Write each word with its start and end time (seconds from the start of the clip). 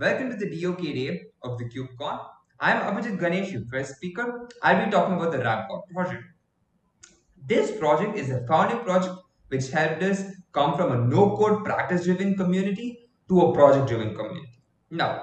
Welcome 0.00 0.30
to 0.30 0.36
the 0.36 0.60
DOK 0.60 0.82
day 0.82 1.26
of 1.44 1.56
the 1.56 1.66
KubeCon. 1.66 2.26
I 2.58 2.72
am 2.72 2.82
Abhijit 2.82 3.20
Ganesh, 3.20 3.52
your 3.52 3.62
first 3.70 3.94
speaker. 3.94 4.48
I'll 4.60 4.84
be 4.84 4.90
talking 4.90 5.14
about 5.14 5.30
the 5.30 5.38
RapGod 5.38 5.82
project. 5.92 6.24
This 7.46 7.70
project 7.78 8.16
is 8.16 8.30
a 8.30 8.44
founding 8.48 8.80
project 8.80 9.14
which 9.48 9.70
helped 9.70 10.02
us 10.02 10.24
come 10.52 10.76
from 10.76 10.90
a 10.90 10.96
no-code 10.96 11.64
practice-driven 11.64 12.36
community 12.36 13.08
to 13.28 13.40
a 13.42 13.54
project-driven 13.54 14.16
community. 14.16 14.58
Now, 14.90 15.22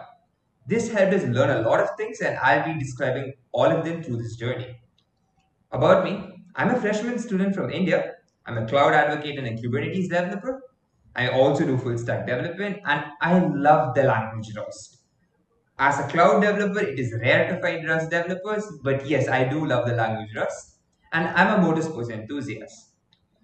this 0.68 0.90
helped 0.90 1.16
us 1.16 1.24
learn 1.24 1.50
a 1.50 1.68
lot 1.68 1.82
of 1.82 1.90
things 1.98 2.22
and 2.22 2.38
I'll 2.38 2.64
be 2.64 2.80
describing 2.80 3.34
all 3.52 3.66
of 3.66 3.84
them 3.84 4.02
through 4.02 4.22
this 4.22 4.38
journey. 4.38 4.80
About 5.74 6.06
me, 6.06 6.46
I'm 6.56 6.70
a 6.70 6.80
freshman 6.80 7.20
student 7.20 7.56
from 7.56 7.72
India. 7.72 8.14
I'm 8.46 8.58
a 8.58 8.66
cloud 8.66 8.94
advocate 8.94 9.38
and 9.38 9.48
a 9.48 9.62
Kubernetes 9.62 10.08
developer. 10.08 10.62
I 11.16 11.30
also 11.30 11.66
do 11.66 11.78
full 11.78 11.98
stack 11.98 12.26
development 12.28 12.80
and 12.86 13.06
I 13.22 13.40
love 13.40 13.96
the 13.96 14.04
language 14.04 14.56
Rust. 14.56 15.00
As 15.80 16.00
a 16.00 16.08
cloud 16.08 16.42
developer, 16.42 16.80
it 16.80 17.00
is 17.00 17.14
rare 17.22 17.54
to 17.54 17.62
find 17.62 17.88
Rust 17.88 18.10
developers, 18.12 18.66
but 18.84 19.08
yes, 19.08 19.28
I 19.28 19.46
do 19.48 19.66
love 19.66 19.88
the 19.88 19.96
language 19.96 20.36
Rust 20.36 20.80
and 21.14 21.28
I'm 21.28 21.60
a 21.60 21.66
motorsports 21.66 22.10
enthusiast. 22.12 22.94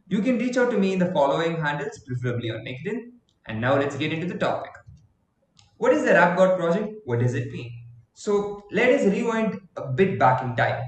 You 0.07 0.21
can 0.21 0.37
reach 0.37 0.57
out 0.57 0.71
to 0.71 0.77
me 0.77 0.93
in 0.93 0.99
the 0.99 1.11
following 1.11 1.57
handles, 1.61 1.99
preferably 2.07 2.49
on 2.49 2.65
LinkedIn. 2.65 3.11
And 3.45 3.61
now 3.61 3.77
let's 3.77 3.97
get 3.97 4.13
into 4.13 4.27
the 4.27 4.37
topic. 4.37 4.71
What 5.77 5.93
is 5.93 6.03
the 6.03 6.11
RapGod 6.11 6.57
project? 6.57 6.93
What 7.05 7.19
does 7.19 7.33
it 7.33 7.51
mean? 7.51 7.71
So 8.13 8.63
let 8.71 8.89
us 8.89 9.05
rewind 9.05 9.59
a 9.75 9.87
bit 9.91 10.19
back 10.19 10.43
in 10.43 10.55
time. 10.55 10.83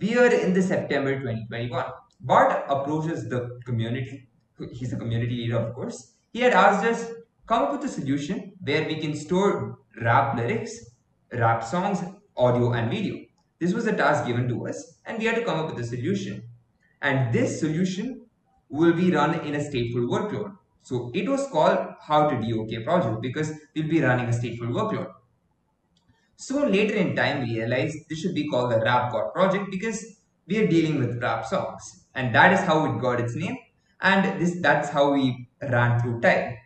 We 0.00 0.18
are 0.18 0.32
in 0.32 0.52
the 0.54 0.62
September 0.62 1.18
2021. 1.20 1.84
Bart 2.20 2.64
approaches 2.68 3.28
the 3.28 3.60
community. 3.64 4.28
He's 4.70 4.92
a 4.92 4.96
community 4.96 5.36
leader, 5.36 5.58
of 5.58 5.74
course 5.74 6.14
he 6.32 6.40
had 6.40 6.52
asked 6.54 6.84
us, 6.84 7.12
come 7.46 7.64
up 7.64 7.72
with 7.72 7.84
a 7.84 7.88
solution 7.88 8.54
where 8.60 8.86
we 8.86 8.96
can 8.96 9.14
store 9.14 9.78
rap 10.00 10.34
lyrics, 10.36 10.96
rap 11.30 11.62
songs, 11.62 12.02
audio 12.36 12.72
and 12.72 12.90
video. 12.90 13.26
This 13.58 13.74
was 13.74 13.86
a 13.86 13.94
task 13.94 14.26
given 14.26 14.48
to 14.48 14.66
us 14.66 15.00
and 15.04 15.18
we 15.18 15.26
had 15.26 15.34
to 15.36 15.44
come 15.44 15.60
up 15.60 15.70
with 15.74 15.84
a 15.84 15.86
solution. 15.86 16.48
And 17.02 17.34
this 17.34 17.60
solution 17.60 18.26
will 18.70 18.94
be 18.94 19.10
run 19.12 19.40
in 19.46 19.54
a 19.54 19.58
stateful 19.58 20.08
workload. 20.08 20.56
So 20.80 21.10
it 21.14 21.28
was 21.28 21.46
called 21.48 21.94
How 22.00 22.30
to 22.30 22.36
DOK 22.40 22.82
project 22.84 23.20
because 23.20 23.52
we'll 23.74 23.88
be 23.88 24.00
running 24.02 24.26
a 24.26 24.30
stateful 24.32 24.70
workload. 24.72 25.12
So 26.36 26.66
later 26.66 26.94
in 26.94 27.14
time, 27.16 27.42
we 27.46 27.56
realized 27.58 28.08
this 28.08 28.20
should 28.20 28.34
be 28.34 28.48
called 28.48 28.72
the 28.72 28.80
Rap 28.80 29.12
God 29.12 29.32
project 29.32 29.70
because 29.70 30.20
we 30.46 30.58
are 30.58 30.66
dealing 30.66 30.98
with 30.98 31.22
rap 31.22 31.46
songs. 31.46 32.06
And 32.14 32.34
that 32.34 32.52
is 32.52 32.60
how 32.60 32.84
it 32.86 33.00
got 33.00 33.20
its 33.20 33.34
name. 33.34 33.56
And 34.02 34.40
this 34.40 34.60
that's 34.60 34.90
how 34.90 35.12
we 35.14 35.48
ran 35.62 36.00
through 36.00 36.20
time. 36.20 36.58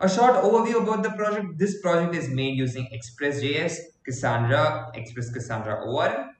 A 0.00 0.08
short 0.08 0.34
overview 0.36 0.82
about 0.82 1.02
the 1.02 1.10
project. 1.10 1.58
This 1.58 1.80
project 1.80 2.14
is 2.14 2.28
made 2.28 2.56
using 2.56 2.86
Express.js, 2.92 3.76
Cassandra, 4.04 4.90
Express 4.94 5.30
Cassandra 5.32 5.84
ORM, 5.84 6.34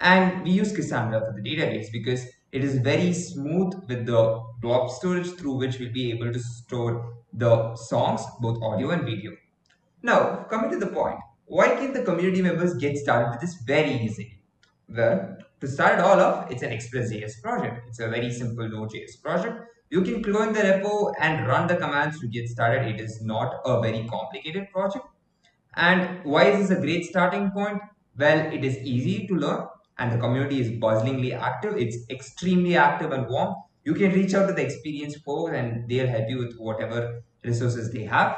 and 0.00 0.42
we 0.44 0.50
use 0.50 0.74
Cassandra 0.74 1.20
for 1.20 1.32
the 1.32 1.42
database 1.48 1.90
because 1.92 2.26
it 2.52 2.64
is 2.64 2.78
very 2.78 3.12
smooth 3.12 3.74
with 3.88 4.06
the 4.06 4.22
blob 4.60 4.90
storage 4.90 5.30
through 5.38 5.56
which 5.56 5.78
we'll 5.78 5.92
be 5.92 6.10
able 6.12 6.32
to 6.32 6.38
store 6.40 7.18
the 7.32 7.74
songs, 7.76 8.22
both 8.40 8.62
audio 8.62 8.90
and 8.90 9.04
video. 9.04 9.32
Now, 10.02 10.44
coming 10.44 10.70
to 10.70 10.78
the 10.78 10.88
point, 10.88 11.18
why 11.46 11.76
can 11.76 11.92
the 11.92 12.04
community 12.04 12.42
members 12.42 12.74
get 12.74 12.96
started 12.98 13.30
with 13.30 13.40
this 13.40 13.54
very 13.66 13.92
easily? 13.92 14.42
Well, 14.88 15.38
to 15.60 15.68
start 15.68 15.98
it 15.98 16.04
all 16.04 16.20
off, 16.20 16.50
it's 16.50 16.62
an 16.62 16.72
Express.js 16.72 17.42
project. 17.42 17.88
It's 17.88 18.00
a 18.00 18.08
very 18.08 18.30
simple 18.32 18.68
Node.js 18.68 19.20
project 19.22 19.60
you 19.90 20.02
can 20.02 20.22
clone 20.22 20.52
the 20.52 20.60
repo 20.60 21.14
and 21.18 21.46
run 21.46 21.66
the 21.66 21.76
commands 21.76 22.20
to 22.20 22.28
get 22.28 22.46
started. 22.48 22.86
It 22.94 23.00
is 23.00 23.22
not 23.22 23.54
a 23.64 23.80
very 23.80 24.06
complicated 24.06 24.68
project. 24.70 25.06
And 25.76 26.24
why 26.24 26.44
is 26.50 26.68
this 26.68 26.78
a 26.78 26.80
great 26.80 27.04
starting 27.06 27.50
point? 27.52 27.80
Well, 28.18 28.52
it 28.52 28.64
is 28.64 28.76
easy 28.78 29.26
to 29.28 29.34
learn 29.34 29.66
and 29.98 30.12
the 30.12 30.18
community 30.18 30.60
is 30.60 30.78
buzzingly 30.78 31.32
active. 31.32 31.76
It's 31.76 31.98
extremely 32.10 32.76
active 32.76 33.12
and 33.12 33.26
warm. 33.28 33.54
You 33.84 33.94
can 33.94 34.12
reach 34.12 34.34
out 34.34 34.46
to 34.48 34.52
the 34.52 34.62
experienced 34.64 35.24
folks 35.24 35.52
and 35.54 35.88
they'll 35.88 36.06
help 36.06 36.28
you 36.28 36.38
with 36.38 36.56
whatever 36.58 37.22
resources 37.42 37.90
they 37.92 38.04
have. 38.04 38.36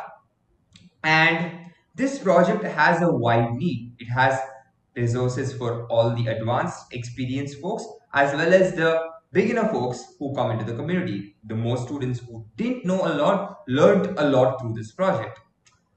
And 1.03 1.73
this 1.95 2.19
project 2.19 2.65
has 2.65 3.03
a 3.03 3.13
wide 3.13 3.53
need. 3.55 3.95
It 3.99 4.07
has 4.07 4.39
resources 4.97 5.53
for 5.57 5.87
all 5.87 6.15
the 6.15 6.27
advanced 6.27 6.93
experienced 6.93 7.61
folks 7.61 7.85
as 8.13 8.35
well 8.35 8.53
as 8.53 8.75
the 8.75 8.91
beginner 9.33 9.69
folks 9.69 10.15
who 10.19 10.35
come 10.35 10.51
into 10.51 10.65
the 10.65 10.75
community. 10.77 11.37
The 11.45 11.55
most 11.55 11.85
students 11.87 12.21
who 12.21 12.47
didn't 12.57 12.85
know 12.85 13.01
a 13.07 13.13
lot 13.15 13.59
learned 13.69 14.19
a 14.19 14.29
lot 14.29 14.61
through 14.61 14.75
this 14.75 14.93
project. 14.93 15.39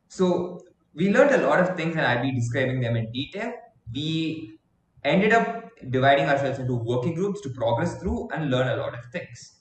So 0.07 0.61
we 0.93 1.11
learned 1.11 1.31
a 1.35 1.47
lot 1.47 1.59
of 1.59 1.75
things 1.75 1.95
and 1.95 2.05
I'll 2.05 2.21
be 2.21 2.31
describing 2.33 2.81
them 2.81 2.95
in 2.95 3.11
detail. 3.11 3.53
We 3.93 4.59
ended 5.03 5.33
up 5.33 5.71
dividing 5.89 6.25
ourselves 6.25 6.59
into 6.59 6.75
working 6.75 7.15
groups 7.15 7.41
to 7.41 7.49
progress 7.49 7.99
through 7.99 8.29
and 8.31 8.49
learn 8.51 8.67
a 8.67 8.77
lot 8.77 8.93
of 8.93 9.05
things. 9.11 9.59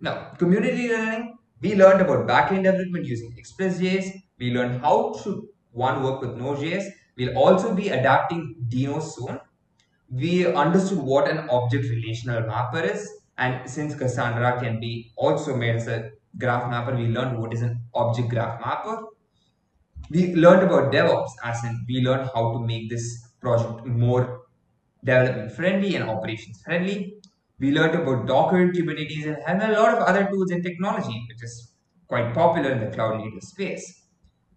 Now, 0.00 0.30
community 0.38 0.88
learning, 0.88 1.36
we 1.60 1.74
learned 1.74 2.00
about 2.00 2.26
backend 2.26 2.64
development 2.64 3.06
using 3.06 3.34
Express.js. 3.36 4.12
We 4.38 4.52
learned 4.52 4.80
how 4.82 5.14
should 5.22 5.40
one 5.72 6.02
work 6.02 6.20
with 6.20 6.36
Node.js. 6.36 6.90
We'll 7.16 7.36
also 7.36 7.74
be 7.74 7.88
adapting 7.88 8.56
Deno 8.68 9.02
soon 9.02 9.40
we 10.10 10.46
understood 10.46 10.98
what 10.98 11.28
an 11.28 11.48
object 11.50 11.84
relational 11.84 12.42
mapper 12.46 12.80
is 12.80 13.10
and 13.38 13.68
since 13.68 13.94
Cassandra 13.94 14.60
can 14.60 14.78
be 14.80 15.12
also 15.16 15.56
made 15.56 15.76
as 15.76 15.88
a 15.88 16.12
graph 16.38 16.70
mapper, 16.70 16.94
we 16.94 17.08
learned 17.08 17.38
what 17.38 17.52
is 17.52 17.62
an 17.62 17.80
object 17.94 18.28
graph 18.28 18.60
mapper. 18.60 19.02
We 20.10 20.34
learned 20.34 20.62
about 20.62 20.92
DevOps 20.92 21.30
as 21.42 21.64
in 21.64 21.84
we 21.88 22.00
learned 22.02 22.30
how 22.34 22.52
to 22.52 22.60
make 22.60 22.88
this 22.88 23.32
project 23.40 23.84
more 23.86 24.42
development 25.04 25.52
friendly 25.52 25.96
and 25.96 26.08
operations 26.08 26.62
friendly. 26.64 27.14
We 27.58 27.72
learned 27.72 27.94
about 27.96 28.26
Docker, 28.26 28.68
Kubernetes 28.68 29.36
and 29.46 29.62
a 29.62 29.72
lot 29.72 29.94
of 29.94 30.04
other 30.04 30.28
tools 30.30 30.50
and 30.50 30.62
technology 30.62 31.24
which 31.28 31.42
is 31.42 31.72
quite 32.06 32.32
popular 32.32 32.70
in 32.70 32.80
the 32.80 32.94
cloud 32.94 33.18
native 33.18 33.42
space. 33.42 34.05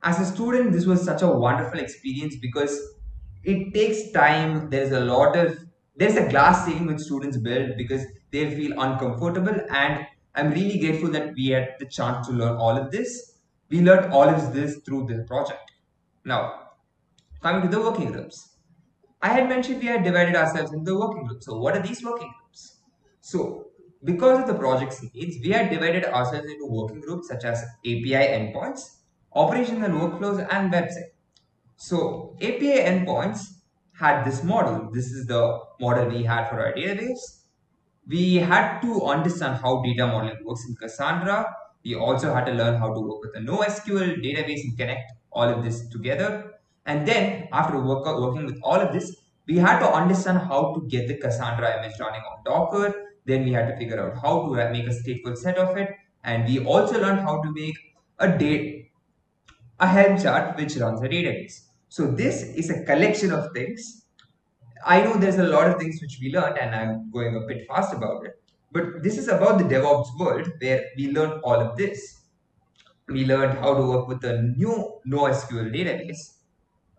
As 0.02 0.20
a 0.20 0.26
student, 0.26 0.72
this 0.72 0.86
was 0.86 1.04
such 1.04 1.22
a 1.22 1.28
wonderful 1.28 1.80
experience 1.80 2.36
because 2.38 2.80
it 3.44 3.74
takes 3.74 4.12
time. 4.12 4.70
There's 4.70 4.92
a 4.92 5.00
lot 5.02 5.36
of 5.38 5.58
there's 5.96 6.16
a 6.16 6.30
glass 6.30 6.66
ceiling 6.66 6.88
which 6.88 7.00
students 7.00 7.38
build 7.38 7.76
because 7.78 8.06
they 8.32 8.56
feel 8.56 8.80
uncomfortable 8.80 9.58
and 9.70 10.08
i'm 10.36 10.52
really 10.52 10.80
grateful 10.80 11.10
that 11.10 11.34
we 11.34 11.48
had 11.48 11.76
the 11.80 11.86
chance 11.86 12.26
to 12.28 12.34
learn 12.34 12.56
all 12.58 12.78
of 12.78 12.92
this. 12.92 13.40
We 13.70 13.82
learned 13.82 14.14
all 14.14 14.30
of 14.30 14.54
this 14.54 14.78
through 14.86 15.08
this 15.08 15.28
project. 15.28 15.72
Now 16.24 16.70
coming 17.42 17.62
to 17.64 17.68
the 17.68 17.82
working 17.82 18.12
groups. 18.12 18.58
I 19.22 19.30
had 19.30 19.50
mentioned 19.50 19.80
we 19.82 19.88
had 19.88 20.04
divided 20.04 20.36
ourselves 20.36 20.74
into 20.74 20.98
working 20.98 21.26
groups. 21.26 21.46
So 21.46 21.58
what 21.58 21.76
are 21.76 21.82
these 21.82 22.04
working 22.04 22.34
groups? 22.40 22.80
So 23.22 23.72
because 24.04 24.40
of 24.42 24.48
the 24.48 24.56
project's 24.56 25.02
needs 25.14 25.38
we 25.44 25.50
had 25.52 25.70
divided 25.70 26.06
ourselves 26.06 26.48
into 26.48 26.66
working 26.68 27.02
groups 27.02 27.28
such 27.28 27.44
as 27.44 27.62
api 27.86 28.12
endpoints 28.38 28.99
operational 29.34 29.92
workflows 29.92 30.46
and 30.52 30.72
website 30.72 31.12
so 31.82 32.36
API 32.42 32.80
endpoints 32.92 33.54
had 33.94 34.26
this 34.26 34.44
model. 34.44 34.90
This 34.92 35.12
is 35.12 35.28
the 35.28 35.60
model 35.80 36.10
we 36.10 36.24
had 36.24 36.50
for 36.50 36.60
our 36.60 36.74
database. 36.74 37.44
We 38.06 38.36
had 38.36 38.82
to 38.82 39.06
understand 39.06 39.62
how 39.62 39.82
data 39.82 40.06
modeling 40.06 40.44
works 40.44 40.66
in 40.68 40.76
Cassandra. 40.76 41.46
We 41.86 41.96
also 41.96 42.34
had 42.34 42.46
to 42.48 42.52
learn 42.52 42.76
how 42.76 42.94
to 42.94 43.00
work 43.00 43.22
with 43.22 43.36
a 43.36 43.40
NoSQL 43.40 44.22
database 44.22 44.62
and 44.66 44.78
connect 44.78 45.14
all 45.32 45.48
of 45.48 45.64
this 45.64 45.88
together. 45.88 46.56
And 46.86 47.08
then 47.08 47.48
after 47.54 47.80
work, 47.80 48.06
working 48.06 48.46
with 48.46 48.60
all 48.62 48.82
of 48.82 48.92
this, 48.92 49.16
we 49.48 49.56
had 49.56 49.80
to 49.80 49.90
understand 49.90 50.40
how 50.40 50.74
to 50.74 50.86
get 50.90 51.08
the 51.08 51.16
Cassandra 51.16 51.78
image 51.78 51.98
running 51.98 52.22
on 52.22 52.44
Docker. 52.44 52.94
Then 53.24 53.46
we 53.46 53.54
had 53.54 53.70
to 53.70 53.78
figure 53.78 54.02
out 54.06 54.22
how 54.22 54.48
to 54.48 54.70
make 54.70 54.88
a 54.88 54.90
stateful 54.90 55.38
set 55.38 55.58
of 55.58 55.78
it. 55.78 55.92
And 56.26 56.46
we 56.46 56.60
also 56.66 57.00
learned 57.00 57.22
how 57.22 57.42
to 57.42 57.52
make 57.54 57.78
a 58.20 58.38
date, 58.38 58.89
a 59.80 59.88
Helm 59.88 60.18
chart 60.22 60.58
which 60.58 60.76
runs 60.78 61.02
a 61.02 61.08
database. 61.10 61.68
So 61.90 62.08
this 62.12 62.44
is 62.44 62.70
a 62.70 62.84
collection 62.84 63.32
of 63.32 63.52
things. 63.54 64.06
I 64.86 65.02
know 65.02 65.16
there's 65.18 65.38
a 65.38 65.44
lot 65.48 65.70
of 65.70 65.80
things 65.80 66.02
which 66.02 66.20
we 66.22 66.32
learned 66.34 66.58
and 66.58 66.76
I'm 66.76 67.12
going 67.12 67.36
a 67.36 67.42
bit 67.42 67.68
fast 67.68 67.94
about 67.94 68.26
it. 68.26 68.42
But 68.72 69.04
this 69.04 69.18
is 69.18 69.28
about 69.28 69.58
the 69.58 69.64
DevOps 69.66 70.18
world 70.20 70.52
where 70.60 70.86
we 70.96 71.12
learned 71.12 71.42
all 71.44 71.60
of 71.60 71.78
this. 71.78 72.22
We 73.08 73.26
learned 73.26 73.60
how 73.60 73.74
to 73.74 73.82
work 73.86 74.08
with 74.08 74.24
a 74.24 74.42
new 74.44 75.00
NoSQL 75.08 75.74
database. 75.74 76.36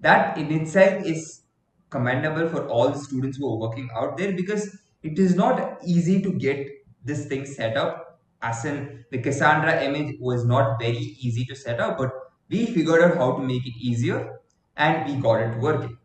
That 0.00 0.37
in 0.38 0.50
itself 0.53 1.05
is 1.05 1.43
commendable 1.91 2.49
for 2.49 2.67
all 2.69 2.91
the 2.91 2.99
students 2.99 3.38
who 3.38 3.53
are 3.53 3.59
working 3.59 3.88
out 3.94 4.17
there 4.17 4.33
because 4.33 4.79
it 5.03 5.19
is 5.19 5.35
not 5.35 5.79
easy 5.85 6.23
to 6.23 6.33
get 6.33 6.67
this 7.05 7.26
thing 7.26 7.44
set 7.47 7.76
up 7.76 8.21
as 8.43 8.65
in 8.65 9.05
the 9.11 9.19
Cassandra 9.19 9.83
image 9.83 10.17
was 10.21 10.44
not 10.44 10.79
very 10.81 10.97
easy 10.97 11.44
to 11.47 11.55
set 11.55 11.81
up 11.81 11.99
but 11.99 12.12
we 12.50 12.67
figured 12.67 13.02
out 13.02 13.17
how 13.17 13.37
to 13.37 13.43
make 13.43 13.67
it 13.67 13.76
easier 13.79 14.41
and 14.76 15.06
we 15.06 15.20
got 15.20 15.41
it 15.43 15.58
working. 15.58 15.97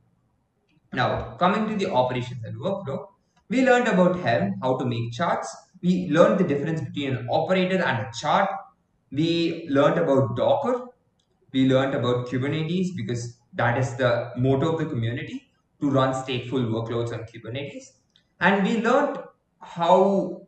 Now, 0.93 1.35
coming 1.37 1.67
to 1.67 1.75
the 1.85 1.91
operations 1.91 2.43
and 2.43 2.55
workflow, 2.59 3.07
we 3.49 3.65
learned 3.65 3.87
about 3.87 4.19
Helm, 4.19 4.55
how 4.61 4.77
to 4.77 4.85
make 4.85 5.11
charts. 5.11 5.55
We 5.81 6.07
learned 6.09 6.39
the 6.39 6.43
difference 6.45 6.81
between 6.81 7.15
an 7.15 7.27
operator 7.29 7.83
and 7.83 8.07
a 8.07 8.11
chart. 8.19 8.49
We 9.11 9.67
learned 9.69 9.99
about 9.99 10.35
Docker. 10.35 10.87
We 11.51 11.67
learned 11.67 11.93
about 11.95 12.27
Kubernetes 12.27 12.95
because 12.95 13.39
that 13.53 13.77
is 13.77 13.95
the 13.97 14.31
motto 14.37 14.73
of 14.73 14.79
the 14.79 14.85
community 14.85 15.51
to 15.81 15.89
run 15.89 16.13
stateful 16.13 16.65
workloads 16.69 17.13
on 17.13 17.25
Kubernetes. 17.25 17.91
And 18.39 18.63
we 18.65 18.81
learned 18.81 19.19
how 19.61 20.47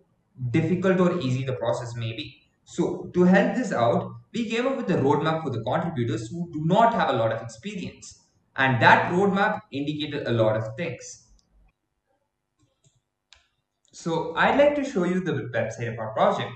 difficult 0.52 1.00
or 1.00 1.20
easy 1.20 1.46
the 1.46 1.54
process 1.54 1.96
may 1.96 2.14
be. 2.14 2.44
So 2.66 3.10
to 3.14 3.24
help 3.24 3.56
this 3.56 3.72
out, 3.72 4.17
we 4.34 4.50
came 4.50 4.68
up 4.68 4.78
with 4.78 4.90
a 4.92 4.96
roadmap 4.96 5.44
for 5.44 5.50
the 5.50 5.64
contributors 5.64 6.30
who 6.30 6.50
do 6.52 6.66
not 6.66 6.94
have 6.94 7.10
a 7.10 7.14
lot 7.18 7.32
of 7.32 7.42
experience. 7.42 8.26
And 8.56 8.82
that 8.82 9.12
roadmap 9.12 9.62
indicated 9.72 10.28
a 10.28 10.32
lot 10.32 10.58
of 10.58 10.76
things. 10.76 11.32
So 13.92 14.36
I'd 14.36 14.58
like 14.58 14.76
to 14.76 14.84
show 14.84 15.04
you 15.06 15.20
the 15.22 15.50
website 15.54 15.92
of 15.92 16.00
our 16.00 16.14
project. 16.14 16.52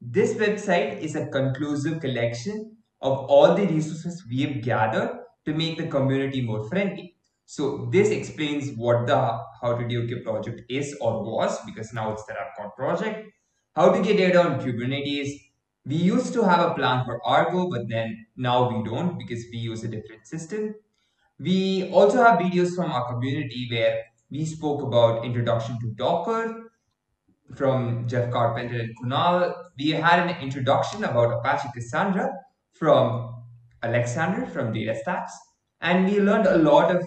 This 0.00 0.34
website 0.34 1.00
is 1.00 1.14
a 1.16 1.26
conclusive 1.28 2.00
collection 2.00 2.76
of 3.00 3.18
all 3.30 3.54
the 3.54 3.66
resources 3.66 4.24
we 4.28 4.42
have 4.42 4.62
gathered 4.62 5.18
to 5.44 5.54
make 5.54 5.78
the 5.78 5.86
community 5.88 6.40
more 6.40 6.68
friendly. 6.68 7.16
So 7.44 7.88
this 7.92 8.10
explains 8.10 8.76
what 8.76 9.06
the 9.06 9.16
How 9.60 9.76
to 9.76 9.86
Do 9.86 10.22
project 10.22 10.62
is 10.68 10.96
or 11.00 11.22
was 11.22 11.58
because 11.64 11.92
now 11.92 12.12
it's 12.12 12.24
the 12.24 12.34
Rap 12.34 12.56
God 12.56 12.70
project. 12.76 13.30
How 13.74 13.92
to 13.92 14.02
get 14.02 14.16
data 14.16 14.42
on 14.42 14.60
Kubernetes. 14.60 15.28
We 15.86 15.96
used 15.96 16.32
to 16.34 16.42
have 16.42 16.70
a 16.70 16.74
plan 16.74 17.04
for 17.04 17.24
Argo, 17.24 17.70
but 17.70 17.88
then 17.88 18.26
now 18.36 18.68
we 18.68 18.84
don't 18.84 19.16
because 19.18 19.44
we 19.52 19.58
use 19.58 19.84
a 19.84 19.88
different 19.88 20.26
system. 20.26 20.74
We 21.38 21.90
also 21.92 22.22
have 22.22 22.38
videos 22.40 22.74
from 22.74 22.90
our 22.90 23.06
community 23.08 23.68
where 23.70 24.02
we 24.30 24.44
spoke 24.44 24.82
about 24.82 25.24
introduction 25.24 25.78
to 25.80 25.94
Docker, 25.94 26.66
from 27.54 28.08
Jeff 28.08 28.30
Carpenter 28.32 28.80
and 28.80 28.94
Kunal. 28.98 29.54
We 29.78 29.90
had 29.90 30.26
an 30.28 30.42
introduction 30.42 31.04
about 31.04 31.32
Apache 31.38 31.68
Cassandra 31.74 32.32
from 32.72 33.44
Alexander 33.82 34.46
from 34.46 34.72
DataStax. 34.72 35.28
And 35.80 36.06
we 36.06 36.20
learned 36.20 36.46
a 36.46 36.58
lot 36.58 36.94
of 36.94 37.04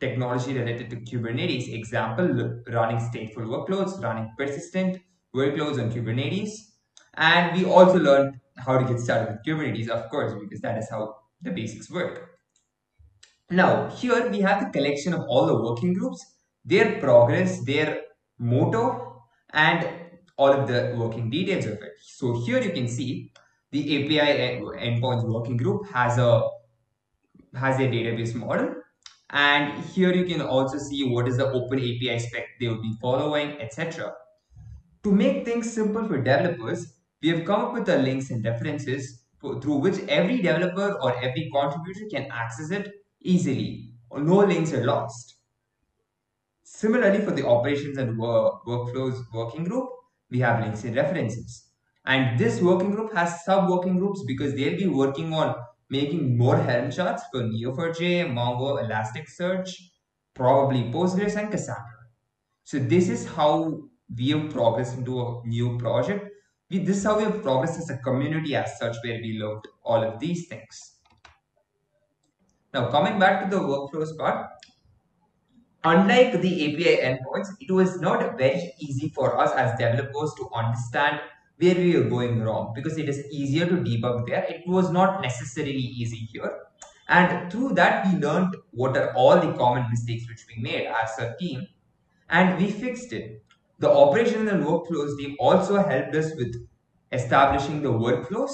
technology 0.00 0.58
related 0.58 0.90
to 0.90 0.96
Kubernetes. 0.96 1.72
Example, 1.72 2.60
running 2.68 2.98
stateful 2.98 3.46
workloads, 3.46 4.02
running 4.02 4.30
persistent 4.36 4.98
workloads 5.34 5.80
on 5.80 5.90
Kubernetes. 5.90 6.50
And 7.16 7.56
we 7.56 7.64
also 7.64 7.98
learned 7.98 8.40
how 8.58 8.78
to 8.78 8.84
get 8.84 9.00
started 9.00 9.32
with 9.32 9.44
Kubernetes, 9.46 9.88
of 9.88 10.10
course, 10.10 10.32
because 10.40 10.60
that 10.60 10.78
is 10.78 10.88
how 10.90 11.16
the 11.42 11.50
basics 11.50 11.90
work. 11.90 12.30
Now, 13.50 13.90
here 13.90 14.28
we 14.30 14.40
have 14.40 14.64
the 14.64 14.70
collection 14.70 15.12
of 15.12 15.22
all 15.28 15.46
the 15.46 15.60
working 15.62 15.92
groups, 15.92 16.24
their 16.64 16.98
progress, 17.00 17.64
their 17.64 18.02
motto, 18.38 19.22
and 19.52 19.88
all 20.36 20.52
of 20.52 20.66
the 20.66 20.94
working 20.96 21.30
details 21.30 21.66
of 21.66 21.72
it. 21.72 21.92
So 22.00 22.40
here 22.44 22.60
you 22.60 22.70
can 22.70 22.88
see 22.88 23.32
the 23.70 23.82
API 23.96 24.60
endpoints 24.78 25.24
working 25.24 25.56
group 25.56 25.86
has 25.88 26.18
a 26.18 26.48
has 27.54 27.78
a 27.78 27.82
database 27.82 28.34
model 28.34 28.74
and 29.30 29.84
here 29.84 30.12
you 30.12 30.24
can 30.24 30.40
also 30.40 30.78
see 30.78 31.08
what 31.08 31.28
is 31.28 31.36
the 31.36 31.46
open 31.50 31.78
API 31.78 32.18
spec 32.18 32.46
they 32.60 32.68
will 32.68 32.82
be 32.82 32.92
following 33.00 33.60
etc. 33.60 34.12
To 35.04 35.12
make 35.12 35.44
things 35.44 35.72
simple 35.72 36.06
for 36.08 36.16
developers, 36.16 36.94
we 37.24 37.30
have 37.30 37.46
come 37.46 37.62
up 37.62 37.72
with 37.72 37.86
the 37.86 37.96
links 37.96 38.30
and 38.30 38.44
references 38.44 39.22
through 39.40 39.76
which 39.76 39.98
every 40.08 40.42
developer 40.42 40.92
or 41.00 41.16
every 41.22 41.50
contributor 41.50 42.04
can 42.10 42.30
access 42.30 42.70
it 42.70 42.92
easily. 43.22 43.92
No 44.12 44.40
links 44.40 44.74
are 44.74 44.84
lost. 44.84 45.36
Similarly, 46.64 47.24
for 47.24 47.30
the 47.30 47.46
operations 47.46 47.96
and 47.96 48.18
work, 48.18 48.66
workflows 48.66 49.22
working 49.32 49.64
group, 49.64 49.88
we 50.30 50.40
have 50.40 50.60
links 50.60 50.84
and 50.84 50.94
references. 50.94 51.70
And 52.04 52.38
this 52.38 52.60
working 52.60 52.90
group 52.90 53.14
has 53.14 53.42
sub-working 53.46 53.98
groups 53.98 54.22
because 54.26 54.54
they'll 54.54 54.76
be 54.76 54.86
working 54.86 55.32
on 55.32 55.54
making 55.88 56.36
more 56.36 56.58
Helm 56.58 56.90
charts 56.90 57.22
for 57.32 57.40
Neo4j, 57.40 58.34
Mongo, 58.34 58.84
Elasticsearch, 58.84 59.70
probably 60.34 60.82
Postgres 60.92 61.36
and 61.36 61.50
Cassandra. 61.50 62.04
So 62.64 62.78
this 62.78 63.08
is 63.08 63.26
how 63.26 63.88
we 64.14 64.28
have 64.30 64.50
progressed 64.50 64.98
into 64.98 65.22
a 65.22 65.40
new 65.46 65.78
project. 65.78 66.30
We, 66.74 66.80
this 66.80 66.98
is 66.98 67.04
how 67.04 67.18
we 67.18 67.24
have 67.24 67.42
progressed 67.42 67.78
as 67.78 67.90
a 67.90 67.98
community 67.98 68.56
as 68.56 68.78
such 68.78 68.96
where 69.04 69.20
we 69.20 69.38
learned 69.38 69.64
all 69.84 70.02
of 70.02 70.18
these 70.18 70.48
things. 70.48 70.96
Now 72.72 72.90
coming 72.90 73.18
back 73.18 73.44
to 73.44 73.56
the 73.56 73.62
workflows 73.62 74.16
part, 74.18 74.50
Unlike 75.84 76.40
the 76.40 76.64
API 76.64 76.96
endpoints, 77.02 77.48
it 77.60 77.70
was 77.70 78.00
not 78.00 78.38
very 78.38 78.72
easy 78.80 79.10
for 79.10 79.38
us 79.38 79.52
as 79.52 79.78
developers 79.78 80.32
to 80.38 80.48
understand 80.54 81.20
where 81.58 81.74
we 81.74 81.94
were 81.96 82.08
going 82.08 82.40
wrong 82.40 82.72
because 82.74 82.96
it 82.96 83.06
is 83.06 83.26
easier 83.30 83.66
to 83.66 83.76
debug 83.76 84.26
there. 84.26 84.44
It 84.44 84.66
was 84.66 84.90
not 84.90 85.20
necessarily 85.20 85.74
easy 85.74 86.28
here. 86.32 86.58
And 87.08 87.52
through 87.52 87.74
that, 87.74 88.06
we 88.06 88.18
learned 88.18 88.56
what 88.70 88.96
are 88.96 89.12
all 89.14 89.38
the 89.38 89.52
common 89.58 89.90
mistakes 89.90 90.26
which 90.26 90.46
we 90.48 90.62
made 90.62 90.86
as 90.86 91.18
a 91.18 91.36
team 91.38 91.68
and 92.30 92.58
we 92.58 92.70
fixed 92.70 93.12
it. 93.12 93.43
The 93.78 93.90
operational 93.90 94.48
and 94.48 94.64
workflows 94.64 95.16
team 95.18 95.36
also 95.38 95.76
helped 95.82 96.14
us 96.14 96.34
with 96.36 96.54
establishing 97.12 97.82
the 97.82 97.90
workflows 97.92 98.52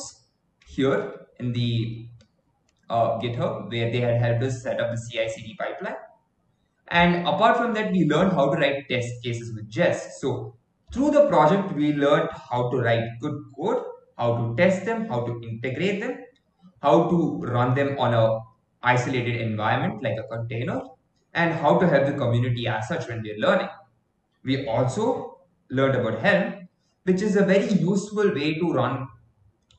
here 0.66 1.26
in 1.38 1.52
the 1.52 2.08
uh, 2.88 3.18
GitHub 3.20 3.70
where 3.70 3.90
they 3.90 4.00
had 4.00 4.20
helped 4.20 4.42
us 4.44 4.62
set 4.62 4.80
up 4.80 4.90
the 4.92 4.96
CI/CD 4.98 5.56
pipeline 5.58 5.96
and 6.88 7.26
apart 7.26 7.56
from 7.56 7.72
that, 7.74 7.92
we 7.92 8.04
learned 8.06 8.32
how 8.32 8.52
to 8.52 8.60
write 8.60 8.88
test 8.88 9.22
cases 9.22 9.54
with 9.54 9.68
Jest. 9.70 10.20
So 10.20 10.56
through 10.92 11.12
the 11.12 11.28
project, 11.28 11.72
we 11.74 11.92
learned 11.92 12.30
how 12.32 12.70
to 12.70 12.78
write 12.78 13.04
good 13.20 13.42
code, 13.56 13.84
how 14.18 14.36
to 14.38 14.56
test 14.56 14.84
them, 14.84 15.06
how 15.06 15.24
to 15.24 15.40
integrate 15.42 16.00
them, 16.00 16.18
how 16.82 17.08
to 17.10 17.38
run 17.42 17.74
them 17.74 17.98
on 17.98 18.14
a 18.14 18.40
isolated 18.82 19.40
environment 19.40 20.02
like 20.02 20.18
a 20.18 20.24
container, 20.36 20.80
and 21.34 21.54
how 21.54 21.78
to 21.78 21.86
help 21.86 22.06
the 22.06 22.14
community 22.18 22.66
as 22.66 22.88
such 22.88 23.08
when 23.08 23.22
we're 23.22 23.38
learning. 23.38 23.68
We 24.42 24.66
also 24.66 25.38
learned 25.70 25.96
about 25.96 26.20
Helm, 26.20 26.68
which 27.04 27.22
is 27.22 27.36
a 27.36 27.44
very 27.44 27.68
useful 27.72 28.34
way 28.34 28.54
to 28.58 28.72
run 28.72 29.08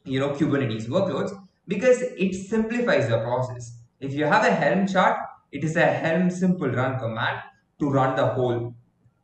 you 0.04 0.20
know, 0.20 0.30
Kubernetes 0.32 0.88
workloads 0.88 1.32
because 1.68 2.02
it 2.02 2.34
simplifies 2.34 3.10
the 3.10 3.20
process. 3.20 3.80
If 4.00 4.14
you 4.14 4.26
have 4.26 4.44
a 4.46 4.52
Helm 4.52 4.88
chart, 4.88 5.18
it 5.52 5.64
is 5.64 5.76
a 5.76 5.86
Helm 5.86 6.30
simple 6.30 6.70
run 6.70 7.00
command 7.00 7.42
to 7.80 7.90
run 7.90 8.16
the 8.16 8.28
whole 8.28 8.74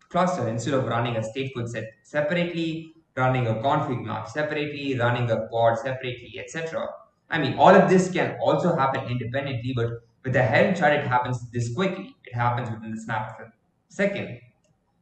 cluster 0.09 0.47
instead 0.47 0.73
of 0.73 0.85
running 0.85 1.17
a 1.17 1.21
stateful 1.21 1.67
set 1.67 1.85
separately, 2.03 2.93
running 3.15 3.47
a 3.47 3.55
config 3.55 4.03
map 4.03 4.29
separately, 4.29 4.97
running 4.97 5.29
a 5.31 5.47
pod 5.47 5.79
separately, 5.79 6.35
etc. 6.39 6.87
I 7.29 7.39
mean, 7.39 7.57
all 7.57 7.69
of 7.75 7.89
this 7.89 8.11
can 8.11 8.37
also 8.39 8.75
happen 8.75 9.09
independently, 9.09 9.73
but 9.75 9.89
with 10.23 10.35
a 10.35 10.43
Helm 10.43 10.75
chart, 10.75 10.93
it 10.93 11.07
happens 11.07 11.49
this 11.51 11.73
quickly. 11.73 12.15
It 12.25 12.33
happens 12.33 12.69
within 12.69 12.91
the 12.91 13.01
snap 13.01 13.39
of 13.39 13.47
a 13.47 13.51
second. 13.89 14.39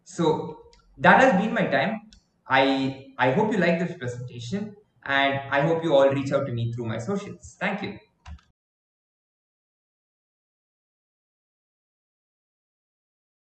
So 0.05 0.63
that 0.99 1.19
has 1.21 1.41
been 1.41 1.53
my 1.53 1.67
time. 1.67 2.11
I 2.47 3.13
I 3.17 3.31
hope 3.31 3.51
you 3.51 3.57
like 3.59 3.79
this 3.79 3.97
presentation, 3.97 4.75
and 5.03 5.39
I 5.57 5.61
hope 5.67 5.83
you 5.83 5.95
all 5.95 6.09
reach 6.09 6.31
out 6.31 6.45
to 6.47 6.53
me 6.53 6.71
through 6.73 6.85
my 6.85 6.99
socials. 6.99 7.57
Thank 7.59 7.83
you. 7.83 7.99